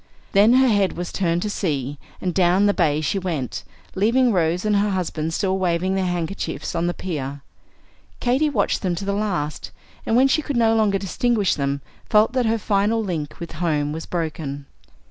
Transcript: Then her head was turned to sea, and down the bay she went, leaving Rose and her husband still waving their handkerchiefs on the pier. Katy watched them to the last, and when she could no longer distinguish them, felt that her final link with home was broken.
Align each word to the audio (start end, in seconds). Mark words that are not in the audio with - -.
Then 0.31 0.53
her 0.53 0.67
head 0.67 0.93
was 0.93 1.11
turned 1.11 1.43
to 1.43 1.49
sea, 1.51 1.99
and 2.19 2.33
down 2.33 2.65
the 2.65 2.73
bay 2.73 3.01
she 3.01 3.19
went, 3.19 3.63
leaving 3.93 4.31
Rose 4.33 4.65
and 4.65 4.77
her 4.77 4.89
husband 4.89 5.31
still 5.31 5.59
waving 5.59 5.93
their 5.93 6.07
handkerchiefs 6.07 6.73
on 6.73 6.87
the 6.87 6.93
pier. 6.95 7.41
Katy 8.19 8.49
watched 8.49 8.81
them 8.81 8.95
to 8.95 9.05
the 9.05 9.13
last, 9.13 9.69
and 10.03 10.15
when 10.15 10.27
she 10.27 10.41
could 10.41 10.57
no 10.57 10.73
longer 10.73 10.97
distinguish 10.97 11.53
them, 11.53 11.81
felt 12.09 12.33
that 12.33 12.47
her 12.47 12.57
final 12.57 13.03
link 13.03 13.39
with 13.39 13.51
home 13.61 13.91
was 13.91 14.07
broken. 14.07 14.65